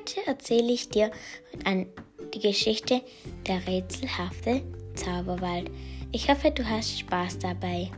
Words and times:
Heute 0.00 0.26
erzähle 0.26 0.72
ich 0.72 0.88
dir 0.88 1.10
an 1.66 1.86
die 2.32 2.38
Geschichte 2.38 3.02
Der 3.46 3.66
rätselhafte 3.66 4.62
Zauberwald. 4.94 5.70
Ich 6.10 6.30
hoffe, 6.30 6.50
du 6.50 6.66
hast 6.66 7.00
Spaß 7.00 7.38
dabei. 7.40 7.90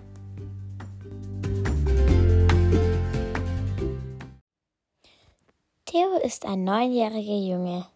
Theo 5.84 6.19
ist 6.25 6.45
ein 6.45 6.65
neunjähriger 6.65 7.38
Junge. 7.38 7.87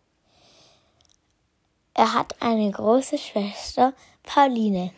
Er 1.94 2.14
hat 2.14 2.40
eine 2.40 2.70
große 2.70 3.18
Schwester, 3.18 3.92
Pauline. 4.22 4.92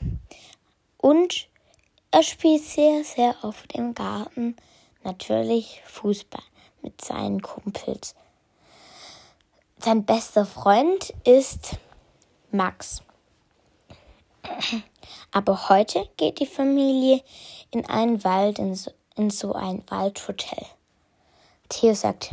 Und 0.99 1.49
er 2.11 2.23
spielt 2.23 2.63
sehr, 2.63 3.05
sehr 3.05 3.37
oft 3.43 3.73
im 3.73 3.95
Garten, 3.95 4.55
natürlich 5.03 5.81
Fußball 5.87 6.45
mit 6.83 7.03
seinen 7.03 7.41
Kumpels. 7.41 8.15
Sein 9.81 10.05
bester 10.05 10.45
Freund 10.45 11.15
ist 11.25 11.77
Max. 12.51 13.01
Aber 15.31 15.69
heute 15.69 16.09
geht 16.17 16.41
die 16.41 16.47
Familie 16.47 17.23
in 17.71 17.89
einen 17.89 18.25
Wald, 18.25 18.59
in 18.59 18.75
so, 18.75 18.91
in 19.15 19.31
so 19.31 19.53
ein 19.53 19.85
Waldhotel. 19.89 20.67
Theo 21.69 21.95
sagt, 21.95 22.33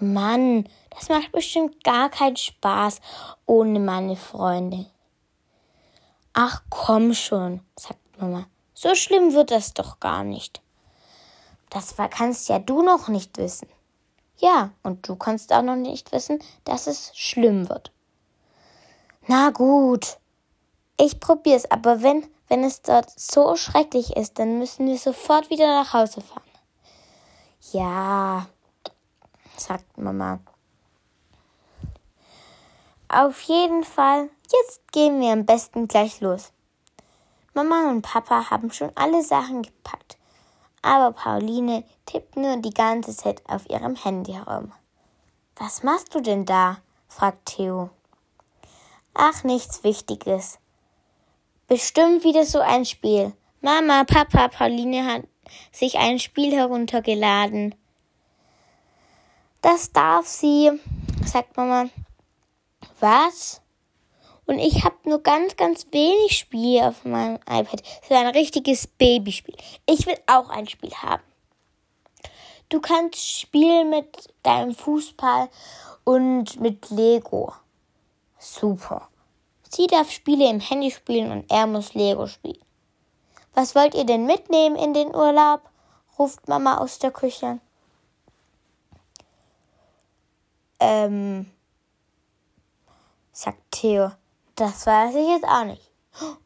Mann, 0.00 0.66
das 0.90 1.10
macht 1.10 1.30
bestimmt 1.32 1.84
gar 1.84 2.08
keinen 2.08 2.36
Spaß 2.36 3.00
ohne 3.44 3.78
meine 3.78 4.16
Freunde. 4.16 4.86
Ach 6.32 6.62
komm 6.70 7.12
schon, 7.12 7.60
sagt 7.78 8.00
Mama. 8.18 8.46
So 8.72 8.94
schlimm 8.94 9.34
wird 9.34 9.50
das 9.50 9.74
doch 9.74 10.00
gar 10.00 10.24
nicht. 10.24 10.62
Das 11.68 11.96
kannst 12.10 12.48
ja 12.48 12.58
du 12.58 12.82
noch 12.82 13.08
nicht 13.08 13.36
wissen. 13.36 13.68
Ja, 14.38 14.70
und 14.82 15.08
du 15.08 15.16
kannst 15.16 15.52
auch 15.52 15.62
noch 15.62 15.76
nicht 15.76 16.12
wissen, 16.12 16.38
dass 16.64 16.86
es 16.86 17.12
schlimm 17.14 17.68
wird. 17.68 17.90
Na 19.26 19.50
gut, 19.50 20.18
ich 20.98 21.18
probier's, 21.20 21.70
aber 21.70 22.02
wenn, 22.02 22.26
wenn 22.48 22.62
es 22.62 22.82
dort 22.82 23.10
so 23.18 23.56
schrecklich 23.56 24.16
ist, 24.16 24.38
dann 24.38 24.58
müssen 24.58 24.86
wir 24.86 24.98
sofort 24.98 25.50
wieder 25.50 25.66
nach 25.66 25.92
Hause 25.92 26.20
fahren. 26.20 26.42
Ja, 27.72 28.46
sagt 29.56 29.98
Mama. 29.98 30.38
Auf 33.08 33.40
jeden 33.42 33.84
Fall, 33.84 34.30
jetzt 34.52 34.92
gehen 34.92 35.20
wir 35.20 35.32
am 35.32 35.46
besten 35.46 35.88
gleich 35.88 36.20
los. 36.20 36.52
Mama 37.54 37.90
und 37.90 38.02
Papa 38.02 38.50
haben 38.50 38.70
schon 38.70 38.92
alle 38.94 39.22
Sachen 39.22 39.62
gepackt, 39.62 40.05
aber 40.86 41.12
Pauline 41.12 41.82
tippt 42.06 42.36
nur 42.36 42.56
die 42.58 42.70
ganze 42.70 43.14
Zeit 43.14 43.42
auf 43.48 43.68
ihrem 43.68 43.96
Handy 43.96 44.32
herum. 44.32 44.72
Was 45.56 45.82
machst 45.82 46.14
du 46.14 46.20
denn 46.20 46.46
da? 46.46 46.78
fragt 47.08 47.46
Theo. 47.46 47.90
Ach, 49.12 49.42
nichts 49.42 49.82
Wichtiges. 49.82 50.58
Bestimmt 51.66 52.22
wieder 52.22 52.44
so 52.44 52.60
ein 52.60 52.84
Spiel. 52.84 53.32
Mama, 53.60 54.04
Papa, 54.04 54.48
Pauline 54.48 55.04
hat 55.04 55.22
sich 55.72 55.98
ein 55.98 56.20
Spiel 56.20 56.54
heruntergeladen. 56.54 57.74
Das 59.62 59.90
darf 59.90 60.26
sie, 60.26 60.70
sagt 61.24 61.56
Mama. 61.56 61.88
Was? 63.00 63.60
Und 64.46 64.60
ich 64.60 64.84
habe 64.84 64.96
nur 65.04 65.22
ganz, 65.22 65.56
ganz 65.56 65.86
wenig 65.90 66.38
Spiele 66.38 66.88
auf 66.88 67.04
meinem 67.04 67.38
iPad. 67.48 67.82
So 68.08 68.14
ein 68.14 68.28
richtiges 68.28 68.86
Babyspiel. 68.86 69.56
Ich 69.86 70.06
will 70.06 70.18
auch 70.26 70.48
ein 70.48 70.68
Spiel 70.68 70.92
haben. 70.92 71.22
Du 72.68 72.80
kannst 72.80 73.38
spielen 73.38 73.90
mit 73.90 74.32
deinem 74.42 74.74
Fußball 74.74 75.48
und 76.04 76.60
mit 76.60 76.90
Lego. 76.90 77.52
Super. 78.38 79.08
Sie 79.68 79.86
darf 79.86 80.10
Spiele 80.10 80.48
im 80.48 80.60
Handy 80.60 80.90
spielen 80.90 81.32
und 81.32 81.50
er 81.50 81.66
muss 81.66 81.94
Lego 81.94 82.26
spielen. 82.26 82.64
Was 83.54 83.74
wollt 83.74 83.94
ihr 83.94 84.04
denn 84.04 84.26
mitnehmen 84.26 84.76
in 84.76 84.94
den 84.94 85.14
Urlaub? 85.14 85.62
ruft 86.18 86.48
Mama 86.48 86.78
aus 86.78 86.98
der 86.98 87.10
Küche. 87.10 87.58
Ähm, 90.80 91.50
sagt 93.32 93.60
Theo. 93.70 94.12
Das 94.56 94.86
weiß 94.86 95.14
ich 95.14 95.28
jetzt 95.28 95.44
auch 95.44 95.64
nicht. 95.64 95.90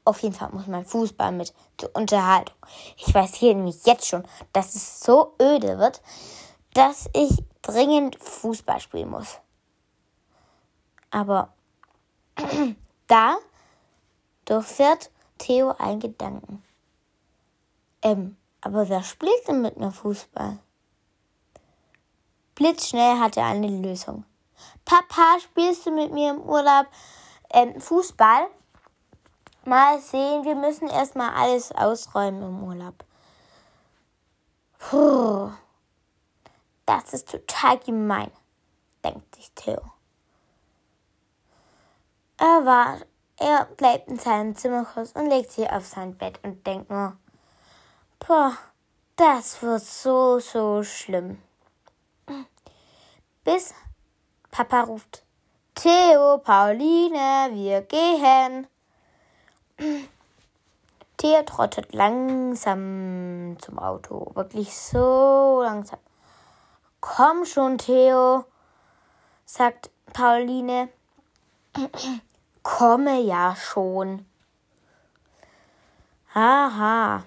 Auf 0.04 0.21
jeden 0.22 0.34
Fall 0.34 0.50
muss 0.50 0.66
mein 0.66 0.84
Fußball 0.84 1.31
mit 1.31 1.54
zur 1.78 1.94
Unterhaltung. 1.94 2.56
Ich 2.97 3.15
weiß 3.15 3.34
hier 3.37 3.54
nämlich 3.54 3.87
jetzt 3.87 4.06
schon, 4.06 4.25
dass 4.53 4.75
es 4.75 5.00
so 5.00 5.34
öde 5.41 5.78
wird, 5.78 6.03
dass 6.75 7.09
ich 7.15 7.31
dringend 7.62 8.16
Fußball 8.16 8.81
spielen 8.81 9.10
muss. 9.10 9.38
Aber 11.10 11.53
da 13.06 13.37
durchfährt 14.44 15.10
Theo 15.38 15.75
ein 15.78 16.00
Gedanken. 16.00 16.65
Ähm, 18.03 18.37
aber 18.60 18.88
wer 18.88 19.04
spielt 19.04 19.47
denn 19.47 19.62
mit 19.62 19.77
mir 19.77 19.92
Fußball? 19.92 20.59
Blitzschnell 22.56 23.21
hat 23.21 23.37
er 23.37 23.47
eine 23.47 23.69
Lösung. 23.69 24.25
Papa, 24.84 25.38
spielst 25.41 25.87
du 25.87 25.92
mit 25.92 26.12
mir 26.12 26.31
im 26.31 26.41
Urlaub 26.41 26.87
ähm, 27.53 27.81
Fußball? 27.81 28.49
Mal 29.65 30.00
sehen, 30.00 30.44
wir 30.44 30.55
müssen 30.55 30.88
erstmal 30.88 31.31
alles 31.31 31.72
ausräumen 31.72 32.43
im 32.43 32.65
Urlaub. 32.65 33.05
Puh, 34.78 35.50
das 36.87 37.12
ist 37.12 37.31
total 37.31 37.78
gemein, 37.78 38.31
denkt 39.05 39.34
sich 39.34 39.53
Theo. 39.53 39.81
Er 42.39 42.65
war, 42.65 42.99
er 43.37 43.66
bleibt 43.77 44.09
in 44.09 44.19
seinem 44.19 44.56
Zimmer 44.56 44.87
kurz 44.87 45.12
und 45.12 45.28
legt 45.28 45.53
sich 45.53 45.71
auf 45.71 45.84
sein 45.87 46.16
Bett 46.16 46.41
und 46.43 46.66
denkt 46.66 46.91
nur, 46.91 47.16
boah, 48.19 48.56
das 49.16 49.60
wird 49.62 49.83
so, 49.83 50.39
so 50.39 50.83
schlimm 50.83 51.43
bis 53.44 53.75
Papa 54.50 54.83
ruft, 54.83 55.25
Theo, 55.83 56.37
Pauline, 56.37 57.49
wir 57.55 57.81
gehen. 57.81 58.67
Theo 61.17 61.43
trottet 61.45 61.95
langsam 61.95 63.57
zum 63.59 63.79
Auto, 63.79 64.31
wirklich 64.35 64.77
so 64.77 65.63
langsam. 65.63 65.99
Komm 67.01 67.47
schon, 67.47 67.79
Theo, 67.79 68.45
sagt 69.47 69.89
Pauline. 70.13 70.91
Komme 72.63 73.23
ja 73.23 73.57
schon. 73.57 74.27
Haha, 76.35 77.25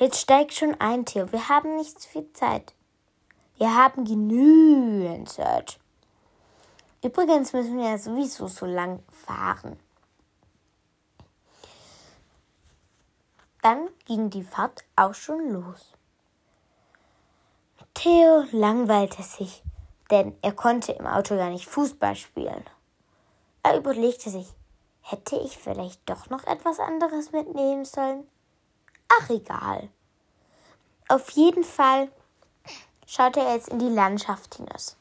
jetzt 0.00 0.18
steig 0.18 0.54
schon 0.54 0.80
ein, 0.80 1.04
Theo. 1.04 1.30
Wir 1.30 1.50
haben 1.50 1.76
nicht 1.76 2.00
so 2.00 2.08
viel 2.08 2.32
Zeit. 2.32 2.72
Wir 3.58 3.76
haben 3.76 4.06
genügend 4.06 5.28
Zeit. 5.28 5.78
Übrigens 7.02 7.52
müssen 7.52 7.78
wir 7.78 7.90
ja 7.90 7.98
sowieso 7.98 8.46
so 8.46 8.64
lang 8.64 9.02
fahren. 9.26 9.78
Dann 13.60 13.88
ging 14.06 14.30
die 14.30 14.44
Fahrt 14.44 14.84
auch 14.96 15.14
schon 15.14 15.52
los. 15.52 15.92
Theo 17.94 18.44
langweilte 18.52 19.22
sich, 19.22 19.62
denn 20.10 20.36
er 20.42 20.52
konnte 20.52 20.92
im 20.92 21.06
Auto 21.06 21.36
gar 21.36 21.50
nicht 21.50 21.66
Fußball 21.66 22.16
spielen. 22.16 22.64
Er 23.62 23.76
überlegte 23.76 24.30
sich, 24.30 24.48
hätte 25.00 25.36
ich 25.36 25.56
vielleicht 25.58 26.08
doch 26.08 26.30
noch 26.30 26.44
etwas 26.44 26.80
anderes 26.80 27.32
mitnehmen 27.32 27.84
sollen? 27.84 28.26
Ach 29.08 29.30
egal. 29.30 29.88
Auf 31.08 31.30
jeden 31.30 31.64
Fall 31.64 32.10
schaute 33.06 33.40
er 33.40 33.54
jetzt 33.54 33.68
in 33.68 33.78
die 33.78 33.88
Landschaft 33.88 34.54
hinaus. 34.56 34.96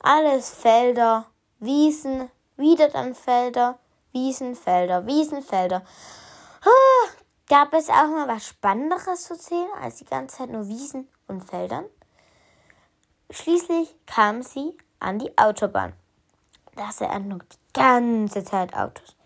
Alles 0.00 0.50
Felder, 0.50 1.26
Wiesen, 1.58 2.30
wieder 2.56 2.88
dann 2.88 3.14
Felder, 3.14 3.78
Wiesen, 4.12 4.54
Felder, 4.54 5.06
Wiesen, 5.06 5.42
Felder. 5.42 5.82
Ah, 6.62 7.08
gab 7.48 7.72
es 7.74 7.88
auch 7.88 8.08
mal 8.08 8.28
was 8.28 8.46
Spannenderes 8.46 9.24
zu 9.24 9.34
sehen 9.34 9.68
als 9.80 9.96
die 9.96 10.04
ganze 10.04 10.38
Zeit 10.38 10.50
nur 10.50 10.68
Wiesen 10.68 11.08
und 11.26 11.42
Feldern? 11.42 11.84
Schließlich 13.30 13.94
kam 14.06 14.42
sie 14.42 14.76
an 15.00 15.18
die 15.18 15.36
Autobahn. 15.36 15.92
Da 16.76 16.90
sah 16.92 17.06
er 17.06 17.18
nur 17.18 17.40
die 17.40 17.72
ganze 17.72 18.44
Zeit 18.44 18.74
Autos. 18.74 19.16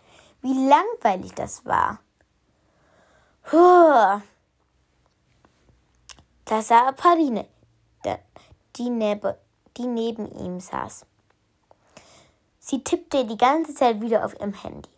Wie 0.41 0.67
langweilig 0.67 1.33
das 1.35 1.65
war. 1.65 1.99
Da 3.51 4.21
sah 6.61 6.87
er 6.87 6.93
Pauline 6.93 7.47
die, 8.75 8.89
neben, 8.89 9.35
die 9.77 9.85
neben 9.87 10.31
ihm 10.39 10.59
saß. 10.59 11.05
Sie 12.59 12.83
tippte 12.83 13.25
die 13.25 13.37
ganze 13.37 13.75
Zeit 13.75 14.01
wieder 14.01 14.25
auf 14.25 14.33
ihrem 14.35 14.53
Handy. 14.53 14.89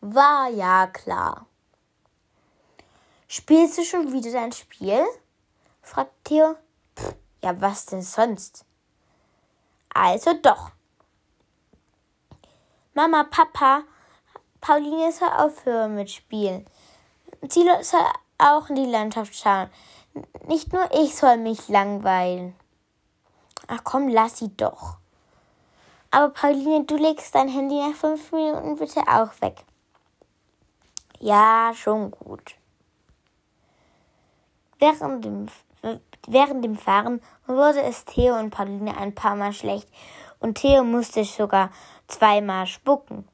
War 0.00 0.50
ja 0.50 0.86
klar. 0.86 1.46
Spielst 3.28 3.78
du 3.78 3.84
schon 3.84 4.12
wieder 4.12 4.30
dein 4.30 4.52
Spiel? 4.52 5.02
fragt 5.82 6.12
Theo. 6.24 6.56
Ja, 7.42 7.60
was 7.60 7.86
denn 7.86 8.02
sonst? 8.02 8.64
Also 9.92 10.34
doch. 10.34 10.70
Mama, 12.94 13.24
Papa, 13.24 13.82
Pauline 14.60 15.10
soll 15.12 15.28
aufhören 15.28 15.94
mit 15.94 16.10
Spielen. 16.10 16.66
Sie 17.48 17.68
soll 17.82 18.00
auch 18.38 18.68
in 18.68 18.76
die 18.76 18.90
Landschaft 18.90 19.34
schauen. 19.34 19.68
Nicht 20.46 20.72
nur 20.72 20.88
ich 20.92 21.14
soll 21.16 21.38
mich 21.38 21.68
langweilen. 21.68 22.54
Ach 23.66 23.82
komm, 23.84 24.08
lass 24.08 24.38
sie 24.38 24.54
doch. 24.56 24.98
Aber 26.10 26.28
Pauline, 26.32 26.84
du 26.84 26.96
legst 26.96 27.34
dein 27.34 27.48
Handy 27.48 27.76
nach 27.76 27.96
fünf 27.96 28.30
Minuten 28.32 28.76
bitte 28.76 29.00
auch 29.00 29.40
weg. 29.40 29.64
Ja, 31.18 31.72
schon 31.74 32.10
gut. 32.10 32.56
Während 34.78 35.24
dem, 35.24 35.46
während 36.28 36.64
dem 36.64 36.76
Fahren 36.76 37.20
wurde 37.46 37.82
es 37.82 38.04
Theo 38.04 38.38
und 38.38 38.50
Pauline 38.50 38.96
ein 38.96 39.14
paar 39.14 39.34
Mal 39.34 39.52
schlecht 39.52 39.88
und 40.40 40.56
Theo 40.56 40.84
musste 40.84 41.24
sogar 41.24 41.70
zweimal 42.06 42.66
spucken. 42.66 43.26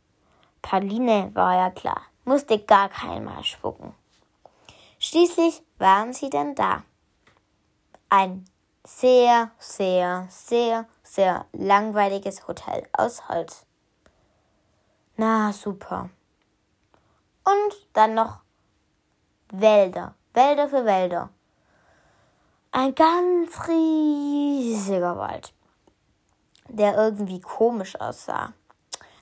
Pauline 0.62 1.34
war 1.34 1.54
ja 1.56 1.70
klar, 1.70 2.02
musste 2.24 2.58
gar 2.60 2.88
keinmal 2.88 3.42
spucken. 3.42 3.94
Schließlich 4.98 5.62
waren 5.78 6.12
sie 6.12 6.30
dann 6.30 6.54
da. 6.54 6.84
Ein 8.08 8.44
sehr, 8.84 9.50
sehr, 9.58 10.26
sehr, 10.30 10.86
sehr 11.02 11.46
langweiliges 11.52 12.46
Hotel 12.48 12.88
aus 12.92 13.28
Holz. 13.28 13.66
Na 15.16 15.52
super. 15.52 16.10
Und 17.44 17.86
dann 17.92 18.14
noch 18.14 18.40
Wälder, 19.52 20.14
Wälder 20.32 20.68
für 20.68 20.84
Wälder. 20.84 21.30
Ein 22.72 22.94
ganz 22.94 23.68
riesiger 23.68 25.18
Wald, 25.18 25.52
der 26.68 26.94
irgendwie 26.94 27.40
komisch 27.40 28.00
aussah. 28.00 28.52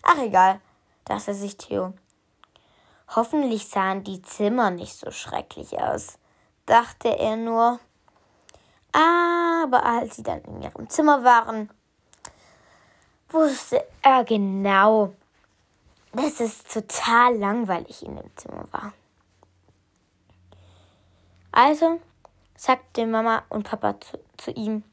Ach 0.03 0.19
egal, 0.19 0.61
dachte 1.05 1.35
sich 1.35 1.57
Theo. 1.57 1.95
Hoffentlich 3.17 3.69
sahen 3.69 4.05
die 4.05 4.21
Zimmer 4.21 4.71
nicht 4.71 4.95
so 4.95 5.11
schrecklich 5.11 5.81
aus, 5.81 6.19
dachte 6.67 7.09
er 7.09 7.37
nur. 7.37 7.81
Aber 8.93 9.85
als 9.85 10.17
sie 10.17 10.23
dann 10.23 10.43
in 10.43 10.63
ihrem 10.63 10.89
Zimmer 10.89 11.25
waren, 11.25 11.71
wusste 13.31 13.85
er 14.03 14.25
genau, 14.25 15.15
dass 16.13 16.41
es 16.41 16.65
total 16.65 17.37
langweilig 17.37 18.05
in 18.05 18.17
dem 18.17 18.37
Zimmer 18.37 18.65
war. 18.73 18.93
Also 21.53 22.01
sagte 22.57 23.07
Mama 23.07 23.43
und 23.49 23.69
Papa 23.69 24.01
zu, 24.01 24.19
zu 24.37 24.51
ihm, 24.53 24.85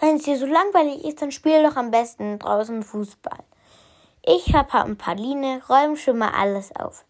wenn 0.00 0.16
es 0.16 0.24
dir 0.24 0.38
so 0.38 0.46
langweilig 0.46 1.04
ist, 1.04 1.22
dann 1.22 1.32
spiel 1.32 1.62
doch 1.62 1.76
am 1.76 1.90
besten 1.90 2.38
draußen 2.38 2.82
Fußball. 2.82 3.42
Ich, 4.22 4.52
Papa 4.52 4.82
und 4.82 4.98
Pauline 4.98 5.62
räumen 5.68 5.96
schon 5.96 6.18
mal 6.18 6.30
alles 6.30 6.74
auf. 6.74 7.04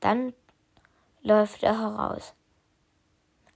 Dann 0.00 0.32
läuft 1.22 1.62
er 1.62 1.78
heraus. 1.78 2.32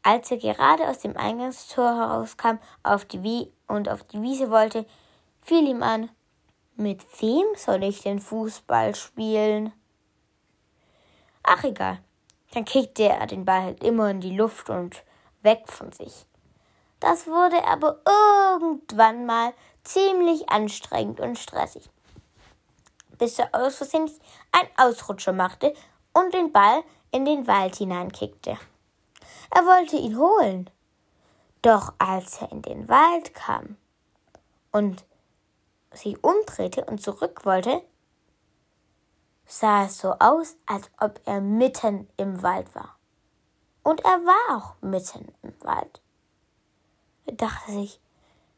Als 0.03 0.31
er 0.33 0.39
gerade 0.39 0.89
aus 0.89 0.99
dem 0.99 1.17
Eingangstor 1.17 1.97
herauskam 1.97 2.59
auf 2.83 3.05
die 3.05 3.23
Wie 3.23 3.53
und 3.69 3.89
auf 3.89 4.03
die 4.05 4.21
Wiese 4.21 4.51
wollte, 4.51 4.85
fiel 5.41 5.69
ihm 5.69 5.83
an, 5.83 6.11
mit 6.75 7.05
wem 7.21 7.45
soll 7.57 7.85
ich 7.85 8.03
denn 8.03 8.19
Fußball 8.19 8.95
spielen? 8.97 9.73
Ach 11.45 11.63
egal, 11.63 11.99
dann 12.53 12.65
kickte 12.65 13.05
er 13.05 13.27
den 13.27 13.45
Ball 13.45 13.63
halt 13.63 13.85
immer 13.85 14.11
in 14.11 14.21
die 14.21 14.37
Luft 14.37 14.71
und 14.71 15.05
weg 15.43 15.65
von 15.67 15.93
sich. 15.93 16.27
Das 16.99 17.27
wurde 17.27 17.65
aber 17.65 18.01
irgendwann 18.07 19.27
mal 19.27 19.53
ziemlich 19.85 20.49
anstrengend 20.49 21.21
und 21.21 21.39
stressig, 21.39 21.91
bis 23.19 23.39
er 23.39 23.51
aus 23.53 23.77
Versehen 23.77 24.11
einen 24.53 24.69
Ausrutscher 24.77 25.33
machte 25.33 25.75
und 26.13 26.35
den 26.35 26.53
Ball 26.53 26.83
in 27.11 27.25
den 27.25 27.47
Wald 27.47 27.77
hineinkickte. 27.77 28.59
Er 29.55 29.67
wollte 29.67 29.97
ihn 29.97 30.17
holen. 30.17 30.71
Doch 31.61 31.93
als 31.99 32.41
er 32.41 32.51
in 32.51 32.63
den 32.63 32.89
Wald 32.89 33.35
kam 33.35 33.77
und 34.73 35.05
sich 35.93 36.25
umdrehte 36.25 36.87
und 36.87 37.03
zurück 37.03 37.45
wollte, 37.45 37.83
sah 39.47 39.85
es 39.85 39.99
so 39.99 40.15
aus, 40.19 40.57
als 40.65 40.91
ob 40.99 41.21
er 41.27 41.43
mitten 41.43 42.09
im 42.17 42.43
Wald 42.43 42.75
war. 42.75 42.97
Und 43.83 44.01
er 44.01 44.25
war 44.25 44.57
auch 44.57 44.75
mitten 44.81 45.33
im 45.43 45.55
Wald. 45.61 46.01
Er 47.27 47.35
dachte 47.35 47.73
sich, 47.73 48.01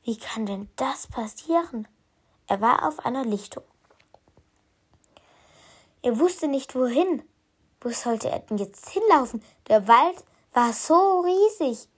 wie 0.04 0.16
kann 0.16 0.46
denn 0.46 0.68
das 0.76 1.08
passieren? 1.08 1.88
Er 2.46 2.60
war 2.60 2.86
auf 2.86 3.04
einer 3.04 3.24
Lichtung. 3.24 3.64
Er 6.02 6.20
wusste 6.20 6.46
nicht 6.46 6.76
wohin. 6.76 7.22
Wo 7.80 7.90
sollte 7.90 8.30
er 8.30 8.38
denn 8.40 8.58
jetzt 8.58 8.90
hinlaufen? 8.90 9.42
Der 9.68 9.88
Wald 9.88 10.24
war 10.54 10.72
so 10.72 11.20
riesig 11.20 11.88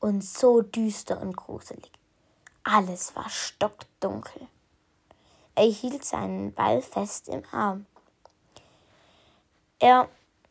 und 0.00 0.22
so 0.22 0.60
düster 0.60 1.20
und 1.20 1.36
gruselig. 1.36 1.90
Alles 2.64 3.14
war 3.14 3.30
stockdunkel. 3.30 4.48
Er 5.54 5.66
hielt 5.66 6.04
seinen 6.04 6.52
Ball 6.52 6.82
fest 6.82 7.28
im 7.28 7.44
Arm. 7.52 7.86
Er 9.78 10.08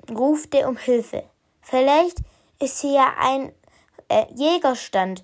rufte 0.09 0.67
um 0.67 0.77
Hilfe. 0.77 1.29
Vielleicht 1.61 2.19
ist 2.59 2.79
hier 2.79 2.93
ja 2.93 3.13
ein 3.19 3.53
äh, 4.07 4.25
Jägerstand. 4.33 5.23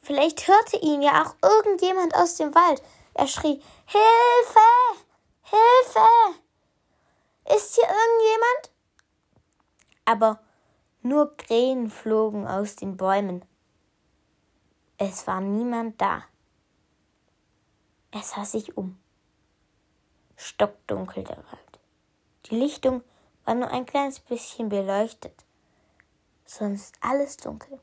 Vielleicht 0.00 0.48
hörte 0.48 0.78
ihn 0.78 1.02
ja 1.02 1.24
auch 1.24 1.36
irgendjemand 1.42 2.14
aus 2.16 2.36
dem 2.36 2.54
Wald. 2.54 2.82
Er 3.14 3.28
schrie 3.28 3.62
Hilfe! 3.86 5.04
Hilfe! 5.42 6.40
Ist 7.54 7.76
hier 7.76 7.84
irgendjemand? 7.84 8.70
Aber 10.04 10.40
nur 11.08 11.36
Krähen 11.36 11.90
flogen 11.90 12.46
aus 12.46 12.76
den 12.76 12.96
Bäumen. 12.96 13.44
Es 14.98 15.26
war 15.26 15.40
niemand 15.40 16.00
da. 16.00 16.24
Er 18.10 18.22
sah 18.22 18.44
sich 18.44 18.76
um. 18.76 18.98
Stockdunkel 20.36 21.24
der 21.24 21.36
Wald. 21.36 21.80
Die 22.46 22.56
Lichtung 22.56 23.02
war 23.44 23.54
nur 23.54 23.68
ein 23.68 23.86
kleines 23.86 24.20
bisschen 24.20 24.68
beleuchtet, 24.68 25.44
sonst 26.44 26.96
alles 27.00 27.36
dunkel. 27.36 27.80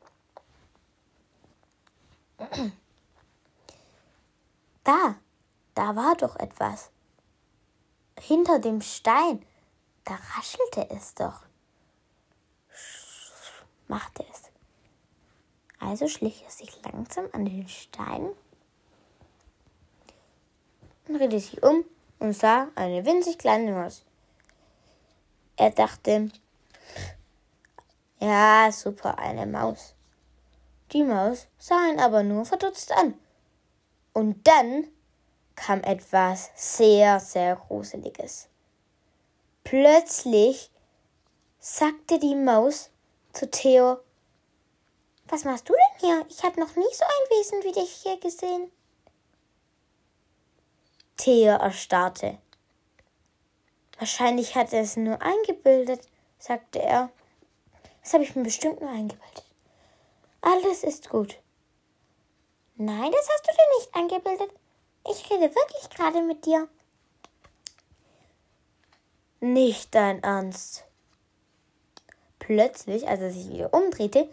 Da, 4.86 5.16
da 5.76 5.96
war 5.96 6.14
doch 6.18 6.36
etwas. 6.36 6.92
Hinter 8.20 8.60
dem 8.60 8.82
Stein, 8.82 9.46
da 10.04 10.14
raschelte 10.36 10.90
es 10.90 11.16
doch 11.16 11.46
machte 13.94 14.26
es. 14.32 14.42
Also 15.80 16.08
schlich 16.08 16.44
er 16.44 16.50
sich 16.50 16.72
langsam 16.84 17.26
an 17.32 17.46
den 17.46 17.68
Stein 17.68 18.32
und 21.08 21.20
drehte 21.20 21.40
sich 21.40 21.62
um 21.62 21.86
und 22.18 22.34
sah 22.34 22.70
eine 22.74 23.06
winzig 23.06 23.38
kleine 23.38 23.72
Maus. 23.72 24.04
Er 25.58 25.70
dachte, 25.70 26.32
ja, 28.20 28.72
super, 28.72 29.20
eine 29.20 29.46
Maus. 29.46 29.94
Die 30.92 31.04
Maus 31.04 31.46
sah 31.60 31.88
ihn 31.88 32.00
aber 32.00 32.24
nur 32.24 32.46
verdutzt 32.46 32.92
an. 32.94 33.14
Und 34.12 34.48
dann 34.48 34.88
kam 35.56 35.82
etwas 35.82 36.50
sehr, 36.56 37.20
sehr 37.20 37.58
Gruseliges. 37.58 38.48
Plötzlich 39.64 40.72
sagte 41.60 42.18
die 42.18 42.36
Maus 42.36 42.90
zu 43.34 43.50
Theo. 43.50 44.00
Was 45.28 45.44
machst 45.44 45.68
du 45.68 45.74
denn 45.74 46.00
hier? 46.10 46.26
Ich 46.30 46.44
habe 46.44 46.60
noch 46.60 46.76
nie 46.76 46.94
so 46.94 47.04
ein 47.04 47.38
Wesen 47.38 47.64
wie 47.64 47.72
dich 47.72 47.92
hier 48.04 48.20
gesehen. 48.20 48.72
Theo 51.18 51.58
erstarrte. 51.58 52.38
Wahrscheinlich 53.98 54.56
hat 54.56 54.74
er 54.74 54.82
es 54.82 54.98
nur 54.98 55.22
eingebildet, 55.22 56.08
sagte 56.38 56.82
er. 56.82 57.10
Das 58.02 58.14
habe 58.14 58.24
ich 58.24 58.36
mir 58.36 58.44
bestimmt 58.44 58.82
nur 58.82 58.90
eingebildet. 58.90 59.44
Alles 60.42 60.84
ist 60.84 61.10
gut. 61.10 61.40
Nein, 62.76 63.12
das 63.12 63.30
hast 63.30 63.48
du 63.48 63.52
dir 63.54 63.78
nicht 63.78 63.96
eingebildet. 63.96 64.52
Ich 65.10 65.30
rede 65.32 65.56
wirklich 65.56 65.90
gerade 65.90 66.22
mit 66.22 66.46
dir. 66.46 66.68
Nicht 69.40 69.96
dein 69.96 70.22
Ernst. 70.24 70.86
Plötzlich, 72.46 73.08
als 73.08 73.22
er 73.22 73.32
sich 73.32 73.50
wieder 73.50 73.74
umdrehte, 73.74 74.28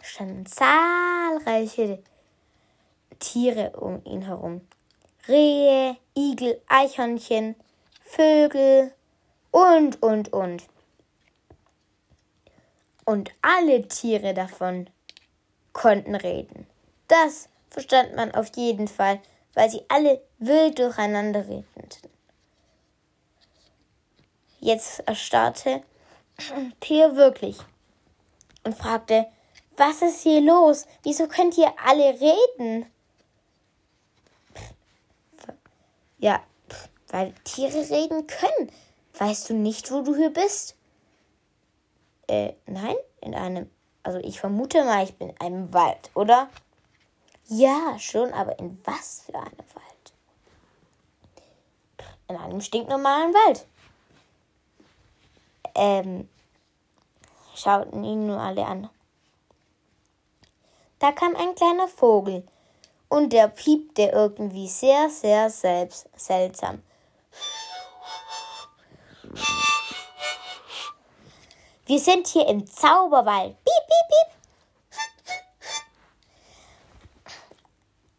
standen 0.00 0.46
zahlreiche 0.46 2.02
Tiere 3.18 3.72
um 3.78 4.02
ihn 4.06 4.22
herum. 4.22 4.62
Rehe, 5.28 5.98
Igel, 6.16 6.62
Eichhörnchen, 6.66 7.56
Vögel 8.02 8.94
und, 9.50 10.02
und, 10.02 10.32
und. 10.32 10.64
Und 13.04 13.30
alle 13.42 13.86
Tiere 13.86 14.32
davon 14.32 14.88
konnten 15.74 16.14
reden. 16.14 16.66
Das 17.06 17.50
verstand 17.68 18.16
man 18.16 18.34
auf 18.34 18.56
jeden 18.56 18.88
Fall, 18.88 19.20
weil 19.52 19.68
sie 19.68 19.82
alle 19.88 20.22
wild 20.38 20.78
durcheinander 20.78 21.40
redeten. 21.40 21.90
Jetzt 24.58 25.00
erstarrte 25.00 25.82
Theo 26.80 27.16
wirklich 27.16 27.58
und 28.64 28.76
fragte, 28.76 29.26
was 29.76 30.02
ist 30.02 30.22
hier 30.22 30.40
los? 30.40 30.86
Wieso 31.02 31.26
könnt 31.26 31.56
ihr 31.56 31.72
alle 31.84 32.20
reden? 32.20 32.86
Ja, 36.18 36.42
weil 37.08 37.32
Tiere 37.44 37.88
reden 37.90 38.26
können. 38.26 38.70
Weißt 39.14 39.50
du 39.50 39.54
nicht, 39.54 39.90
wo 39.90 40.02
du 40.02 40.14
hier 40.14 40.32
bist? 40.32 40.76
Äh, 42.26 42.52
nein, 42.66 42.96
in 43.20 43.34
einem. 43.34 43.70
Also 44.02 44.18
ich 44.18 44.40
vermute 44.40 44.84
mal, 44.84 45.04
ich 45.04 45.16
bin 45.16 45.30
in 45.30 45.40
einem 45.40 45.72
Wald, 45.74 46.10
oder? 46.14 46.48
Ja, 47.46 47.98
schon, 47.98 48.32
aber 48.32 48.58
in 48.58 48.78
was 48.84 49.22
für 49.26 49.34
einem 49.34 49.58
Wald? 49.74 50.12
In 52.28 52.36
einem 52.36 52.60
stinknormalen 52.60 53.34
Wald. 53.34 53.66
Ähm, 55.74 56.28
schauten 57.54 58.04
ihn 58.04 58.26
nur 58.26 58.40
alle 58.40 58.64
an. 58.66 58.90
Da 60.98 61.12
kam 61.12 61.34
ein 61.36 61.54
kleiner 61.54 61.88
Vogel 61.88 62.46
und 63.08 63.32
der 63.32 63.48
piepte 63.48 64.02
irgendwie 64.02 64.68
sehr, 64.68 65.08
sehr 65.10 65.50
selbst 65.50 66.08
seltsam. 66.16 66.82
Wir 71.86 71.98
sind 71.98 72.28
hier 72.28 72.46
im 72.46 72.66
Zauberwald. 72.66 73.56
Piep, 73.64 73.86
piep, 73.88 74.08
piep. 74.08 74.30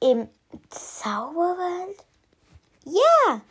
Im 0.10 0.30
Zauberwald? 0.70 2.04
Ja. 2.84 3.42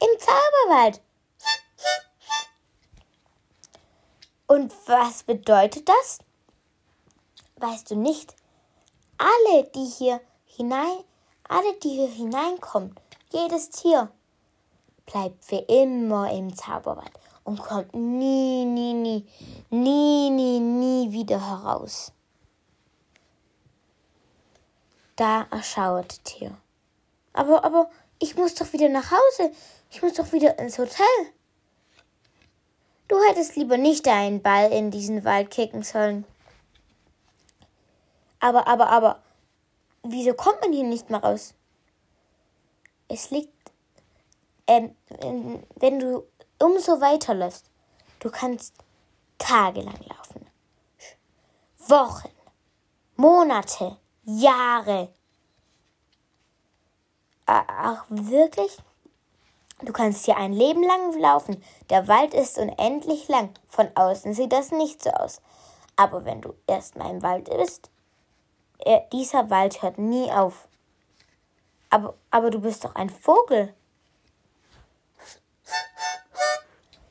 Im 0.00 0.18
Zauberwald. 0.18 1.03
Und 4.46 4.72
was 4.86 5.22
bedeutet 5.22 5.88
das? 5.88 6.18
weißt 7.64 7.90
du 7.90 7.96
nicht, 7.96 8.34
alle, 9.18 9.64
die 9.74 9.86
hier 9.86 10.20
hinein, 10.44 10.98
alle, 11.48 11.74
die 11.82 11.90
hier 11.90 12.08
hineinkommen, 12.08 12.94
jedes 13.32 13.70
Tier, 13.70 14.10
bleibt 15.06 15.44
für 15.44 15.56
immer 15.68 16.30
im 16.32 16.54
Zauberwald 16.54 17.12
und 17.44 17.60
kommt 17.60 17.94
nie, 17.94 18.64
nie, 18.64 18.94
nie, 18.94 19.26
nie, 19.70 20.30
nie, 20.30 20.60
nie 20.60 21.12
wieder 21.12 21.46
heraus. 21.46 22.12
Da 25.16 25.46
erschauerte 25.50 26.18
Tier. 26.18 26.56
Aber, 27.32 27.64
aber, 27.64 27.90
ich 28.18 28.36
muss 28.36 28.54
doch 28.54 28.72
wieder 28.72 28.88
nach 28.88 29.10
Hause. 29.10 29.52
Ich 29.90 30.02
muss 30.02 30.14
doch 30.14 30.32
wieder 30.32 30.58
ins 30.58 30.78
Hotel. 30.78 31.04
Du 33.08 33.16
hättest 33.28 33.56
lieber 33.56 33.76
nicht 33.76 34.08
einen 34.08 34.42
Ball 34.42 34.72
in 34.72 34.90
diesen 34.90 35.24
Wald 35.24 35.50
kicken 35.50 35.82
sollen. 35.82 36.24
Aber, 38.40 38.66
aber, 38.66 38.88
aber, 38.88 39.22
wieso 40.02 40.34
kommt 40.34 40.60
man 40.60 40.72
hier 40.72 40.84
nicht 40.84 41.10
mehr 41.10 41.20
raus? 41.22 41.54
Es 43.08 43.30
liegt, 43.30 43.52
ähm, 44.66 44.94
wenn 45.76 45.98
du 45.98 46.26
umso 46.58 47.00
weiterläufst, 47.00 47.70
du 48.20 48.30
kannst 48.30 48.74
tagelang 49.38 50.00
laufen. 50.08 50.46
Wochen, 51.88 52.30
Monate, 53.16 53.98
Jahre. 54.24 55.12
Ach, 57.46 58.04
wirklich? 58.08 58.78
Du 59.82 59.92
kannst 59.92 60.24
hier 60.24 60.36
ein 60.36 60.52
Leben 60.52 60.82
lang 60.82 61.18
laufen. 61.18 61.62
Der 61.90 62.08
Wald 62.08 62.32
ist 62.32 62.58
unendlich 62.58 63.28
lang. 63.28 63.50
Von 63.68 63.88
außen 63.94 64.32
sieht 64.32 64.52
das 64.52 64.70
nicht 64.70 65.02
so 65.02 65.10
aus. 65.10 65.40
Aber 65.96 66.24
wenn 66.24 66.40
du 66.40 66.54
erstmal 66.66 67.10
im 67.10 67.22
Wald 67.22 67.50
bist, 67.50 67.90
er, 68.78 69.00
dieser 69.12 69.50
Wald 69.50 69.82
hört 69.82 69.98
nie 69.98 70.30
auf. 70.30 70.68
Aber, 71.90 72.14
aber 72.30 72.50
du 72.50 72.60
bist 72.60 72.84
doch 72.84 72.94
ein 72.94 73.10
Vogel. 73.10 73.74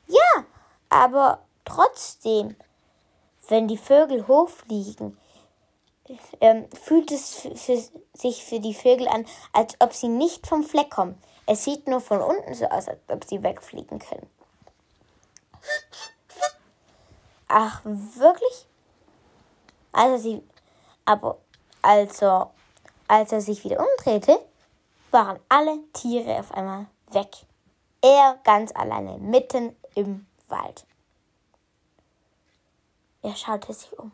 Ja, 0.08 0.46
aber 0.90 1.40
trotzdem, 1.66 2.56
wenn 3.48 3.68
die 3.68 3.78
Vögel 3.78 4.28
hochfliegen, 4.28 5.18
ähm, 6.42 6.68
fühlt 6.72 7.12
es 7.12 7.44
sich 8.14 8.44
für 8.44 8.60
die 8.60 8.74
Vögel 8.74 9.08
an, 9.08 9.26
als 9.54 9.76
ob 9.80 9.94
sie 9.94 10.10
nicht 10.10 10.48
vom 10.48 10.64
Fleck 10.64 10.92
kommen. 10.92 11.18
Es 11.46 11.64
sieht 11.64 11.88
nur 11.88 12.00
von 12.00 12.22
unten 12.22 12.54
so 12.54 12.66
aus, 12.66 12.88
als 12.88 13.00
ob 13.08 13.24
sie 13.26 13.44
wegfliegen 13.44 14.00
können. 14.00 14.30
Ach, 17.48 17.82
wirklich? 17.84 18.68
Also 19.92 20.18
sie, 20.18 20.44
aber 21.06 21.38
also, 21.82 22.50
als 23.08 23.32
er 23.32 23.42
sich 23.42 23.64
wieder 23.64 23.80
umdrehte, 23.80 24.40
waren 25.12 25.40
alle 25.50 25.80
Tiere 25.94 26.40
auf 26.40 26.52
einmal 26.52 26.88
weg. 27.12 27.30
Er 28.02 28.40
ganz 28.44 28.74
alleine 28.74 29.18
mitten 29.18 29.76
im 29.96 30.26
Wald. 30.48 30.86
Er 33.22 33.36
schaute 33.36 33.74
sich 33.74 33.98
um. 34.00 34.12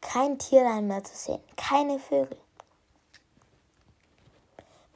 Kein 0.00 0.38
Tierlein 0.38 0.88
mehr 0.88 1.04
zu 1.04 1.14
sehen, 1.14 1.42
keine 1.56 1.98
Vögel. 1.98 2.38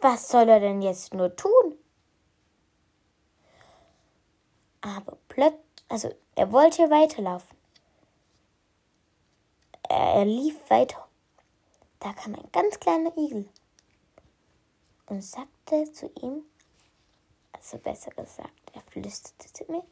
Was 0.04 0.28
soll 0.28 0.48
er 0.48 0.60
denn 0.60 0.82
jetzt 0.82 1.14
nur 1.14 1.34
tun? 1.34 1.78
Aber 4.82 5.16
plötzlich, 5.28 5.62
also 5.88 6.14
er 6.34 6.52
wollte 6.52 6.90
weiterlaufen. 6.90 7.56
Er, 9.88 10.16
er 10.16 10.24
lief 10.26 10.58
weiter 10.68 11.08
da 12.04 12.12
kam 12.12 12.34
ein 12.34 12.52
ganz 12.52 12.78
kleiner 12.78 13.16
Igel 13.16 13.48
und 15.06 15.24
sagte 15.24 15.90
zu 15.90 16.12
ihm, 16.20 16.42
also 17.52 17.78
besser 17.78 18.10
gesagt, 18.10 18.52
er 18.74 18.82
flüsterte 18.82 19.50
zu 19.50 19.64
mir, 19.72 19.82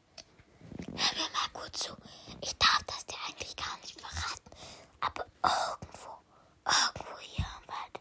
hör 0.88 1.16
mir 1.16 1.30
mal 1.32 1.48
gut 1.54 1.74
zu, 1.74 1.94
ich 2.42 2.54
darf 2.58 2.82
das 2.86 3.06
dir 3.06 3.16
eigentlich 3.26 3.56
gar 3.56 3.78
nicht 3.78 3.98
verraten, 3.98 4.50
aber 5.00 5.24
irgendwo, 5.42 6.10
irgendwo 6.66 7.18
hier 7.20 7.46
im 7.46 7.68
Wald 7.68 8.00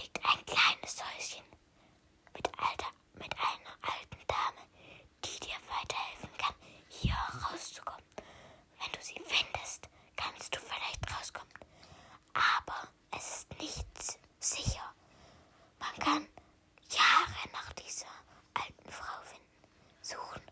liegt 0.00 0.20
ein 0.24 0.46
kleines 0.46 0.79
Häuschen 0.98 1.44
mit, 2.34 2.46
alter, 2.58 2.88
mit 3.14 3.32
einer 3.34 3.74
alten 3.82 4.26
Dame, 4.26 4.66
die 5.24 5.38
dir 5.40 5.56
weiterhelfen 5.68 6.30
kann, 6.36 6.54
hier 6.88 7.14
rauszukommen. 7.14 8.04
Wenn 8.16 8.92
du 8.92 9.00
sie 9.00 9.20
findest, 9.24 9.88
kannst 10.16 10.54
du 10.54 10.58
vielleicht 10.60 11.00
rauskommen. 11.16 11.52
Aber 12.34 12.88
es 13.16 13.36
ist 13.36 13.58
nicht 13.60 13.86
sicher. 14.40 14.94
Man 15.78 15.94
kann 15.98 16.26
Jahre 16.90 17.48
nach 17.52 17.72
dieser 17.74 18.06
alten 18.54 18.90
Frau 18.90 19.22
finden, 19.24 19.46
suchen. 20.02 20.42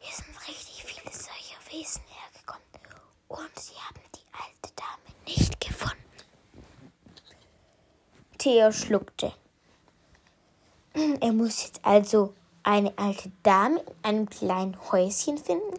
Hier 0.00 0.14
sind 0.14 0.48
richtig 0.48 0.84
viele 0.84 1.10
solcher 1.12 1.58
Wesen 1.70 2.02
hergekommen 2.06 2.66
und 3.28 3.58
sie 3.58 3.74
haben 3.74 4.02
die 4.14 4.26
alte 4.32 4.74
Dame 4.76 5.24
nicht 5.26 5.58
gefunden. 5.60 6.02
Theo 8.42 8.72
schluckte. 8.72 9.32
Er 10.94 11.32
muss 11.32 11.62
jetzt 11.62 11.78
also 11.84 12.34
eine 12.64 12.92
alte 12.98 13.30
Dame 13.44 13.78
in 13.78 13.94
einem 14.02 14.28
kleinen 14.28 14.76
Häuschen 14.90 15.38
finden? 15.38 15.78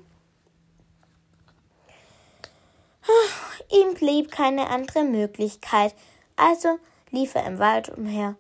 Ihm 3.70 3.96
blieb 3.96 4.32
keine 4.32 4.70
andere 4.70 5.04
Möglichkeit, 5.04 5.94
also 6.38 6.80
lief 7.12 7.36
er 7.36 7.46
im 7.48 7.60
Wald 7.60 7.90
umher 7.90 8.38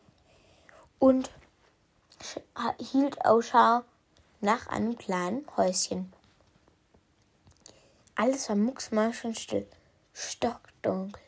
und 0.99 1.29
hielt 2.79 3.25
Ausschau 3.25 3.81
nach 4.39 4.67
einem 4.67 4.97
kleinen 4.97 5.45
Häuschen. 5.57 6.13
Alles 8.15 8.47
war 8.47 8.55
mucksmäuschenstill, 8.55 9.67
stockdunkel. 10.13 11.21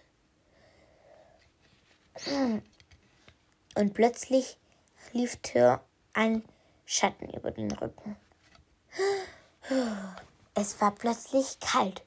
Und 3.75 3.94
plötzlich 3.94 4.58
lief 5.13 5.38
Tür 5.38 5.82
ein 6.13 6.44
Schatten 6.86 7.29
über 7.29 7.51
den 7.51 7.72
Rücken. 7.72 8.15
Es 10.53 10.82
war 10.82 10.91
plötzlich 10.91 11.60
kalt 11.60 12.01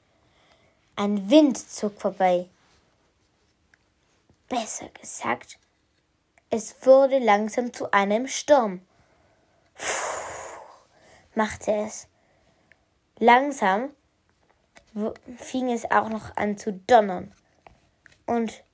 ein 0.99 1.29
Wind 1.29 1.57
zog 1.57 1.97
vorbei. 2.01 2.49
Besser 4.49 4.89
gesagt, 4.89 5.57
es 6.49 6.75
wurde 6.85 7.19
langsam 7.19 7.71
zu 7.71 7.93
einem 7.93 8.27
Sturm. 8.27 8.81
Puh, 9.75 10.59
machte 11.35 11.71
es. 11.71 12.07
Langsam 13.17 13.91
fing 15.37 15.71
es 15.71 15.89
auch 15.89 16.09
noch 16.09 16.35
an 16.35 16.57
zu 16.57 16.73
donnern. 16.73 17.33
Und 18.25 18.65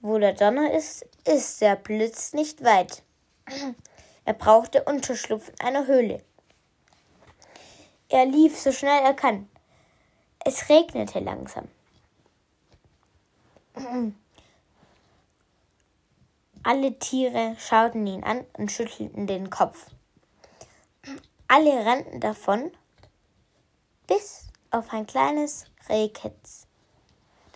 wo 0.00 0.18
der 0.18 0.32
Donner 0.32 0.72
ist, 0.72 1.06
ist 1.24 1.60
der 1.60 1.76
Blitz 1.76 2.32
nicht 2.32 2.64
weit. 2.64 3.02
Er 4.24 4.34
brauchte 4.34 4.84
Unterschlupf 4.84 5.48
in 5.48 5.66
einer 5.66 5.86
Höhle. 5.86 6.22
Er 8.08 8.26
lief 8.26 8.58
so 8.58 8.72
schnell 8.72 9.02
er 9.02 9.14
kann. 9.14 9.48
Es 10.44 10.68
regnete 10.68 11.20
langsam. 11.20 11.68
Alle 16.62 16.98
Tiere 16.98 17.56
schauten 17.58 18.06
ihn 18.06 18.22
an 18.22 18.44
und 18.58 18.70
schüttelten 18.70 19.26
den 19.26 19.50
Kopf. 19.50 19.86
Alle 21.48 21.84
rannten 21.84 22.20
davon, 22.20 22.70
bis 24.06 24.46
auf 24.70 24.92
ein 24.92 25.06
kleines 25.06 25.66
Rehkitz. 25.88 26.66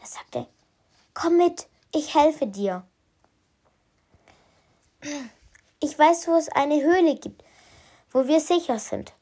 Das 0.00 0.14
sagte, 0.14 0.46
komm 1.14 1.36
mit, 1.36 1.68
ich 1.94 2.14
helfe 2.14 2.46
dir. 2.46 2.86
Ich 5.80 5.98
weiß, 5.98 6.28
wo 6.28 6.34
es 6.36 6.48
eine 6.48 6.82
Höhle 6.82 7.16
gibt, 7.16 7.44
wo 8.10 8.26
wir 8.26 8.40
sicher 8.40 8.78
sind. 8.78 9.12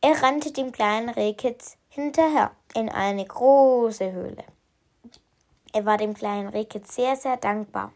Er 0.00 0.22
rannte 0.22 0.52
dem 0.52 0.72
kleinen 0.72 1.08
Rehkitz 1.08 1.76
hinterher 1.88 2.52
in 2.74 2.88
eine 2.88 3.24
große 3.24 4.12
Höhle. 4.12 4.44
Er 5.72 5.84
war 5.84 5.96
dem 5.96 6.14
kleinen 6.14 6.48
Rehkitz 6.48 6.94
sehr, 6.94 7.16
sehr 7.16 7.36
dankbar 7.36 7.92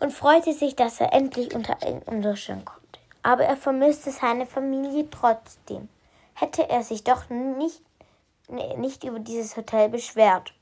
und 0.00 0.12
freute 0.12 0.52
sich, 0.52 0.74
dass 0.74 1.00
er 1.00 1.12
endlich 1.12 1.54
unter 1.54 1.82
einen 1.82 2.02
Unterstand 2.02 2.64
konnte. 2.64 2.80
Aber 3.22 3.44
er 3.44 3.56
vermisste 3.56 4.10
seine 4.10 4.46
Familie 4.46 5.08
trotzdem. 5.10 5.88
Hätte 6.34 6.68
er 6.68 6.82
sich 6.82 7.04
doch 7.04 7.28
nicht, 7.28 7.82
nicht 8.48 9.04
über 9.04 9.18
dieses 9.18 9.56
Hotel 9.56 9.90
beschwert. 9.90 10.54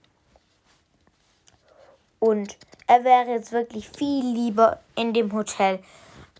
Und 2.18 2.56
er 2.86 3.04
wäre 3.04 3.30
jetzt 3.30 3.52
wirklich 3.52 3.88
viel 3.88 4.24
lieber 4.24 4.80
in 4.96 5.12
dem 5.12 5.32
Hotel 5.32 5.82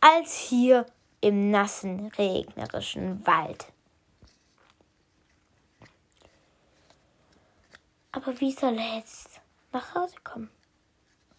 als 0.01 0.35
hier 0.35 0.87
im 1.21 1.51
nassen, 1.51 2.13
regnerischen 2.19 3.27
Wald. 3.27 3.67
Aber 8.13 8.41
wie 8.41 8.53
soll 8.53 8.79
er 8.79 8.97
jetzt 8.97 9.41
nach 9.73 9.95
Hause 9.95 10.17
kommen? 10.25 10.51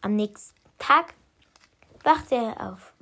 Am 0.01 0.15
nächsten 0.15 0.55
Tag 0.77 1.13
wachte 2.03 2.36
er 2.36 2.72
auf, 2.72 2.93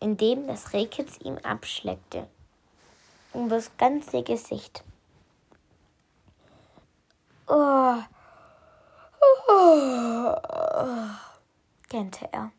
indem 0.00 0.46
das 0.46 0.72
Rehkitz 0.72 1.18
ihm 1.22 1.38
abschleckte 1.38 2.26
um 3.32 3.48
das 3.48 3.76
ganze 3.76 4.22
Gesicht. 4.22 4.82
Oh. 7.46 7.96
Gähnte 11.88 12.28
er. 12.32 12.52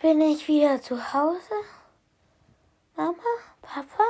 Bin 0.00 0.20
ich 0.20 0.48
wieder 0.48 0.82
zu 0.82 1.12
Hause? 1.12 1.54
Mama? 2.96 3.14
Papa? 3.62 4.04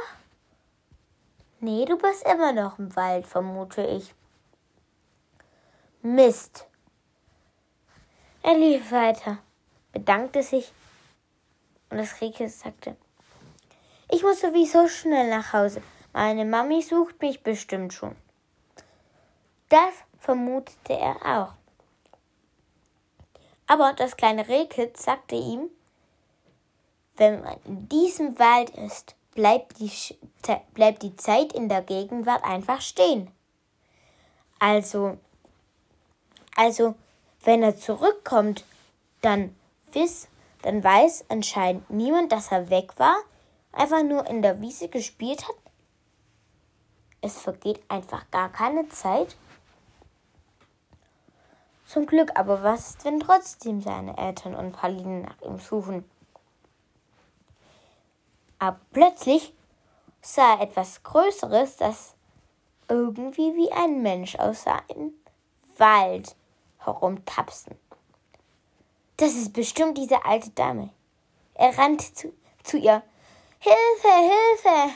Nee, 1.60 1.84
du 1.84 1.96
bist 1.96 2.26
immer 2.26 2.52
noch 2.52 2.78
im 2.78 2.96
Wald, 2.96 3.26
vermute 3.26 3.82
ich. 3.86 4.14
Mist, 6.02 6.66
er 8.42 8.54
lief 8.54 8.90
weiter, 8.90 9.38
bedankte 9.92 10.42
sich 10.42 10.72
und 11.90 11.98
das 11.98 12.20
Rehkitz 12.20 12.58
sagte, 12.60 12.96
ich 14.10 14.24
muss 14.24 14.40
sowieso 14.40 14.88
schnell 14.88 15.30
nach 15.30 15.52
Hause. 15.52 15.80
Meine 16.12 16.44
Mami 16.44 16.82
sucht 16.82 17.20
mich 17.22 17.44
bestimmt 17.44 17.92
schon. 17.94 18.16
Das 19.68 19.94
vermutete 20.22 20.94
er 20.94 21.16
auch. 21.24 21.52
Aber 23.66 23.92
das 23.92 24.16
kleine 24.16 24.46
Rehkitz 24.48 25.04
sagte 25.04 25.34
ihm, 25.34 25.68
wenn 27.16 27.42
man 27.42 27.56
in 27.64 27.88
diesem 27.88 28.38
Wald 28.38 28.70
ist, 28.70 29.16
bleibt 29.34 29.78
die, 29.80 29.90
bleibt 30.74 31.02
die 31.02 31.16
Zeit 31.16 31.52
in 31.52 31.68
der 31.68 31.82
Gegenwart 31.82 32.44
einfach 32.44 32.80
stehen. 32.80 33.30
Also, 34.58 35.18
also 36.54 36.94
wenn 37.42 37.62
er 37.62 37.76
zurückkommt, 37.76 38.64
dann, 39.22 39.56
wiss, 39.92 40.28
dann 40.62 40.84
weiß 40.84 41.24
anscheinend 41.28 41.90
niemand, 41.90 42.30
dass 42.30 42.52
er 42.52 42.70
weg 42.70 42.98
war, 42.98 43.16
einfach 43.72 44.04
nur 44.04 44.26
in 44.26 44.42
der 44.42 44.60
Wiese 44.60 44.88
gespielt 44.88 45.48
hat. 45.48 45.56
Es 47.20 47.40
vergeht 47.40 47.82
einfach 47.88 48.30
gar 48.30 48.50
keine 48.50 48.88
Zeit. 48.88 49.36
Zum 51.92 52.06
Glück 52.06 52.30
aber, 52.36 52.62
was 52.62 52.88
ist, 52.88 53.04
wenn 53.04 53.20
trotzdem 53.20 53.82
seine 53.82 54.16
Eltern 54.16 54.54
und 54.54 54.72
Pauline 54.72 55.24
nach 55.24 55.42
ihm 55.42 55.58
suchen? 55.58 56.10
Aber 58.58 58.80
plötzlich 58.94 59.52
sah 60.22 60.54
er 60.54 60.62
etwas 60.62 61.02
Größeres, 61.02 61.76
das 61.76 62.14
irgendwie 62.88 63.54
wie 63.56 63.70
ein 63.72 64.00
Mensch 64.00 64.36
aussah 64.36 64.80
im 64.88 65.12
Wald 65.76 66.34
herumtapsen. 66.78 67.78
Das 69.18 69.34
ist 69.34 69.52
bestimmt 69.52 69.98
diese 69.98 70.24
alte 70.24 70.48
Dame. 70.48 70.88
Er 71.52 71.76
rannte 71.76 72.10
zu, 72.14 72.32
zu 72.62 72.78
ihr. 72.78 73.02
Hilfe, 73.58 74.08
Hilfe! 74.08 74.94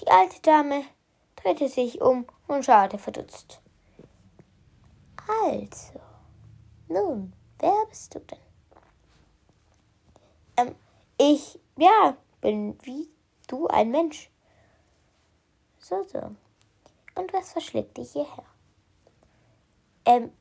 Die 0.00 0.08
alte 0.08 0.40
Dame 0.40 0.84
drehte 1.36 1.68
sich 1.68 2.00
um 2.00 2.26
und 2.48 2.64
schaute 2.64 2.98
verdutzt. 2.98 3.60
Also, 5.26 6.00
nun, 6.88 7.32
wer 7.58 7.86
bist 7.88 8.14
du 8.14 8.20
denn? 8.20 8.38
Ähm, 10.56 10.74
ich, 11.18 11.58
ja, 11.76 12.16
bin 12.40 12.78
wie 12.82 13.08
du 13.46 13.66
ein 13.68 13.90
Mensch. 13.90 14.30
So, 15.78 16.02
so. 16.04 16.18
Und 17.14 17.32
was 17.32 17.52
verschlägt 17.52 17.96
dich 17.96 18.12
hierher? 18.12 18.44
Ähm, 20.04 20.32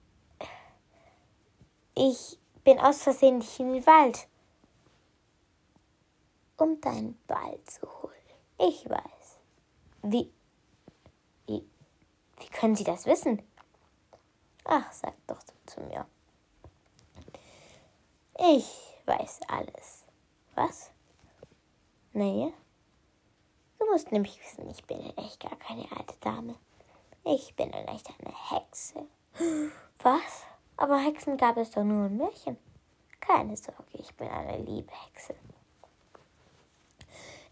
ich 1.95 2.37
bin 2.63 2.79
aus 2.79 3.03
Versehen 3.03 3.37
nicht 3.37 3.59
in 3.59 3.73
den 3.73 3.85
Wald, 3.85 4.27
um 6.57 6.81
deinen 6.81 7.17
Ball 7.27 7.59
zu 7.65 7.81
holen. 8.01 8.13
Ich 8.59 8.89
weiß. 8.89 9.37
Wie, 10.01 10.31
wie, 11.47 11.63
wie 12.37 12.47
können 12.47 12.75
Sie 12.75 12.83
das 12.83 13.05
wissen? 13.05 13.41
Ach, 14.65 14.91
sag 14.91 15.13
doch 15.27 15.39
zu 15.65 15.81
mir. 15.81 16.05
Ich 18.39 18.99
weiß 19.05 19.41
alles. 19.47 20.05
Was? 20.55 20.91
Nee. 22.13 22.53
Du 23.79 23.85
musst 23.91 24.11
nämlich 24.11 24.39
wissen, 24.39 24.69
ich 24.69 24.83
bin 24.85 24.99
in 24.99 25.17
echt 25.17 25.39
gar 25.39 25.55
keine 25.57 25.85
alte 25.91 26.15
Dame. 26.21 26.55
Ich 27.23 27.55
bin 27.55 27.69
in 27.69 27.87
echt 27.87 28.09
eine 28.19 28.33
Hexe. 28.51 29.07
Was? 29.99 30.43
Aber 30.77 30.97
Hexen 30.97 31.37
gab 31.37 31.57
es 31.57 31.71
doch 31.71 31.83
nur 31.83 32.07
in 32.07 32.17
Märchen. 32.17 32.57
Keine 33.19 33.55
Sorge, 33.55 33.83
ich 33.93 34.13
bin 34.15 34.27
eine 34.27 34.57
liebe 34.57 34.91
Hexe. 35.05 35.35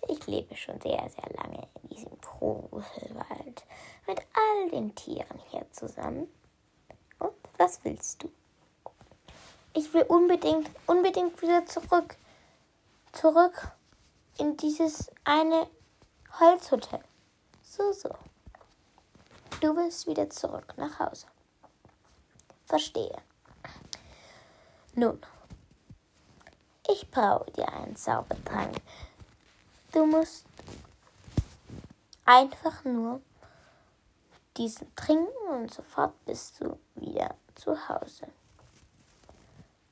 Ich 0.07 0.25
lebe 0.27 0.55
schon 0.55 0.81
sehr, 0.81 1.09
sehr 1.09 1.29
lange 1.37 1.67
in 1.81 1.89
diesem 1.89 2.19
Gruselwald 2.19 3.65
mit 4.07 4.19
all 4.33 4.69
den 4.69 4.93
Tieren 4.95 5.39
hier 5.49 5.65
zusammen. 5.71 6.27
Was 7.61 7.79
willst 7.83 8.23
du? 8.23 8.31
Ich 9.75 9.93
will 9.93 10.01
unbedingt, 10.01 10.67
unbedingt 10.87 11.39
wieder 11.43 11.63
zurück. 11.67 12.17
Zurück 13.11 13.71
in 14.39 14.57
dieses 14.57 15.11
eine 15.25 15.67
Holzhotel. 16.39 17.03
So, 17.61 17.93
so. 17.93 18.09
Du 19.59 19.75
willst 19.75 20.07
wieder 20.07 20.27
zurück 20.31 20.73
nach 20.75 20.97
Hause. 20.97 21.27
Verstehe. 22.65 23.21
Nun, 24.95 25.21
ich 26.89 27.11
brauche 27.11 27.51
dir 27.51 27.71
einen 27.71 27.95
Zaubertrank. 27.95 28.75
Du 29.91 30.07
musst 30.07 30.47
einfach 32.25 32.83
nur 32.85 33.21
diesen 34.57 34.95
trinken 34.95 35.47
und 35.47 35.71
sofort 35.71 36.13
bist 36.25 36.59
du 36.59 36.79
wieder 36.95 37.35
zu 37.61 37.77
Hause. 37.89 38.27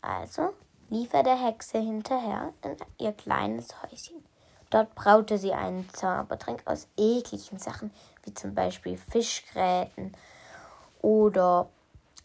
Also 0.02 0.54
lief 0.90 1.14
er 1.14 1.24
der 1.24 1.38
Hexe 1.38 1.80
hinterher 1.80 2.54
in 2.64 2.78
ihr 2.98 3.14
kleines 3.14 3.70
Häuschen. 3.82 4.24
Dort 4.70 4.94
braute 4.96 5.38
sie 5.38 5.54
einen 5.54 5.90
Zaubertrank 5.94 6.64
aus 6.66 6.88
ekligen 6.98 7.60
Sachen, 7.60 7.92
wie 8.24 8.34
zum 8.34 8.54
Beispiel 8.54 8.98
Fischgräten 8.98 10.16
oder 11.02 11.70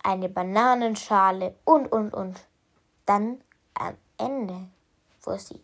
eine 0.03 0.29
Bananenschale 0.29 1.55
und, 1.65 1.91
und, 1.91 2.13
und. 2.13 2.41
Dann 3.07 3.41
am 3.75 3.97
Ende, 4.19 4.69
wo 5.23 5.37
sie 5.37 5.61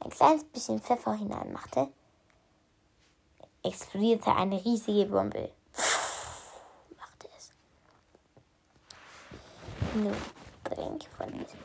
ein 0.00 0.10
kleines 0.10 0.44
bisschen 0.44 0.80
Pfeffer 0.80 1.14
hineinmachte, 1.14 1.88
explodierte 3.62 4.34
eine 4.34 4.62
riesige 4.62 5.06
Bombe. 5.06 5.50
Nun, 9.94 10.16
trink 10.64 11.04
von 11.16 11.32
diesem. 11.32 11.60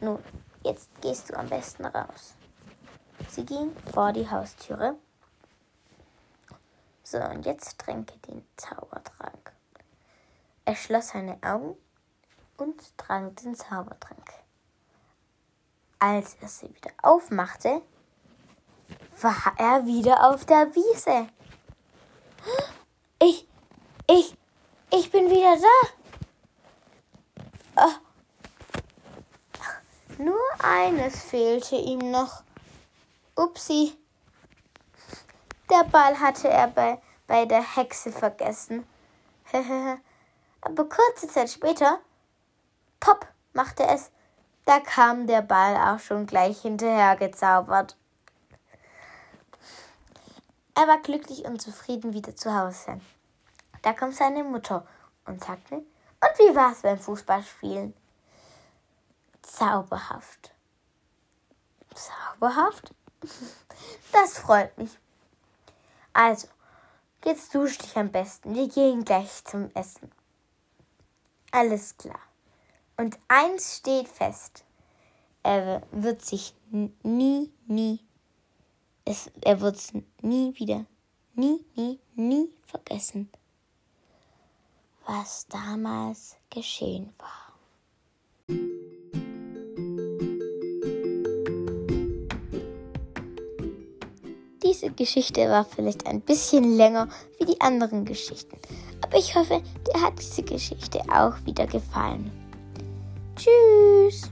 Nun, 0.00 0.22
jetzt 0.62 0.88
gehst 1.00 1.30
du 1.30 1.38
am 1.38 1.48
besten 1.48 1.86
raus. 1.86 2.34
Sie 3.28 3.44
ging 3.44 3.74
vor 3.92 4.12
die 4.12 4.28
Haustüre. 4.30 4.96
So, 7.02 7.18
und 7.18 7.46
jetzt 7.46 7.78
trinke 7.78 8.18
den 8.18 8.46
Zaubertrank. 8.56 9.52
Er 10.64 10.76
schloss 10.76 11.08
seine 11.08 11.38
Augen 11.42 11.76
und 12.58 12.98
trank 12.98 13.36
den 13.36 13.54
Zaubertrank. 13.54 14.30
Als 15.98 16.36
er 16.40 16.48
sie 16.48 16.74
wieder 16.74 16.92
aufmachte, 17.02 17.82
war 19.20 19.54
er 19.56 19.86
wieder 19.86 20.30
auf 20.30 20.44
der 20.44 20.74
Wiese. 20.74 21.28
Ich, 23.22 23.48
ich, 24.06 24.36
ich 24.92 25.10
bin 25.10 25.30
wieder 25.30 25.56
da. 25.56 25.88
Oh. 27.76 27.92
Nur 30.18 30.38
eines 30.80 31.22
fehlte 31.22 31.76
ihm 31.76 32.10
noch. 32.10 32.42
Upsi. 33.36 33.96
Der 35.68 35.84
Ball 35.84 36.18
hatte 36.18 36.48
er 36.48 36.68
bei, 36.68 37.00
bei 37.26 37.44
der 37.44 37.62
Hexe 37.76 38.10
vergessen. 38.10 38.86
Aber 40.62 40.88
kurze 40.88 41.28
Zeit 41.28 41.50
später, 41.50 42.00
pop, 42.98 43.26
machte 43.52 43.84
es. 43.84 44.10
Da 44.64 44.80
kam 44.80 45.26
der 45.26 45.42
Ball 45.42 45.76
auch 45.76 46.00
schon 46.00 46.26
gleich 46.26 46.62
hinterher 46.62 47.16
gezaubert. 47.16 47.96
Er 50.74 50.88
war 50.88 50.98
glücklich 50.98 51.44
und 51.44 51.60
zufrieden 51.60 52.14
wieder 52.14 52.34
zu 52.36 52.54
Hause. 52.54 53.00
Da 53.82 53.92
kam 53.92 54.12
seine 54.12 54.44
Mutter 54.44 54.86
und 55.26 55.44
sagte, 55.44 55.76
und 55.76 56.38
wie 56.38 56.54
war's 56.54 56.82
beim 56.82 56.98
Fußballspielen? 56.98 57.94
Zauberhaft. 59.42 60.54
Zauberhaft? 61.94 62.94
Das 64.12 64.38
freut 64.38 64.76
mich. 64.78 64.90
Also, 66.12 66.48
jetzt 67.24 67.54
dusch 67.54 67.78
dich 67.78 67.96
am 67.96 68.10
besten. 68.10 68.54
Wir 68.54 68.68
gehen 68.68 69.04
gleich 69.04 69.44
zum 69.44 69.70
Essen. 69.74 70.10
Alles 71.52 71.96
klar. 71.96 72.20
Und 72.96 73.18
eins 73.28 73.76
steht 73.76 74.08
fest. 74.08 74.64
Er 75.42 75.82
wird 75.90 76.24
sich 76.24 76.54
nie, 77.02 77.52
nie 77.66 78.00
es, 79.04 79.30
er 79.42 79.60
wird 79.60 79.76
es 79.76 79.92
nie 80.22 80.54
wieder, 80.56 80.86
nie, 81.34 81.64
nie, 81.74 81.98
nie 82.14 82.48
vergessen, 82.66 83.30
was 85.06 85.46
damals 85.48 86.36
geschehen 86.48 87.12
war. 87.18 87.49
Diese 94.80 94.92
Geschichte 94.92 95.46
war 95.50 95.66
vielleicht 95.66 96.06
ein 96.06 96.22
bisschen 96.22 96.78
länger 96.78 97.08
wie 97.38 97.44
die 97.44 97.60
anderen 97.60 98.06
Geschichten, 98.06 98.56
aber 99.02 99.18
ich 99.18 99.34
hoffe, 99.34 99.60
dir 99.86 100.00
hat 100.00 100.14
diese 100.18 100.42
Geschichte 100.42 101.00
auch 101.12 101.34
wieder 101.44 101.66
gefallen. 101.66 102.30
Tschüss! 103.36 104.30